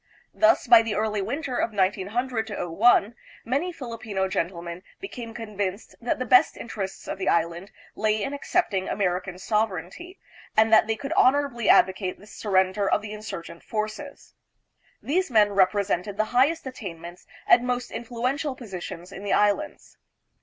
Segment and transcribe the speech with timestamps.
[0.33, 3.15] Thus, by the early winter of 1900 01
[3.45, 8.33] many Filipino gentlemen became con vinced that the best interests of the Islands lay in
[8.33, 10.17] accept ing American sovereignty,
[10.57, 14.33] and that they could honorably advocate the surrender of the insurgent forces.
[15.03, 19.97] These men represented the highest attainments and most influential po sitions in the Islands.